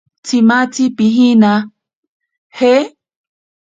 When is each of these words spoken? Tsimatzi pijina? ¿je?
Tsimatzi 0.25 0.85
pijina? 0.97 1.53
¿je? 2.57 2.75